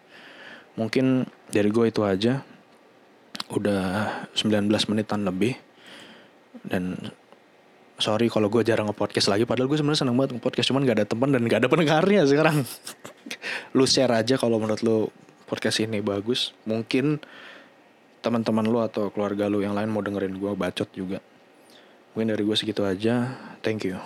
Mungkin 0.80 1.28
dari 1.51 1.69
gue 1.69 1.86
itu 1.91 2.01
aja. 2.01 2.41
Udah 3.53 4.10
19 4.34 4.69
menitan 4.89 5.21
lebih. 5.21 5.58
Dan 6.65 6.97
sorry 8.01 8.27
kalau 8.27 8.49
gue 8.49 8.65
jarang 8.65 8.89
nge-podcast 8.89 9.29
lagi. 9.29 9.43
Padahal 9.45 9.69
gue 9.69 9.77
sebenarnya 9.77 10.05
seneng 10.05 10.17
banget 10.17 10.38
nge-podcast. 10.38 10.67
Cuman 10.73 10.81
gak 10.88 10.97
ada 11.03 11.08
teman 11.08 11.29
dan 11.29 11.41
gak 11.45 11.60
ada 11.65 11.69
pendengarnya 11.69 12.25
sekarang. 12.25 12.65
lu 13.77 13.86
share 13.86 14.12
aja 14.12 14.36
kalau 14.36 14.58
menurut 14.58 14.81
lu 14.81 14.97
podcast 15.45 15.81
ini 15.81 16.01
bagus. 16.01 16.51
Mungkin 16.65 17.21
teman-teman 18.25 18.65
lu 18.65 18.81
atau 18.81 19.13
keluarga 19.13 19.45
lu 19.45 19.62
yang 19.62 19.77
lain 19.77 19.93
mau 19.93 20.01
dengerin 20.01 20.36
gue 20.41 20.51
bacot 20.58 20.89
juga. 20.91 21.21
Mungkin 22.17 22.34
dari 22.34 22.43
gue 22.43 22.58
segitu 22.58 22.81
aja. 22.81 23.36
Thank 23.62 23.86
you. 23.86 24.01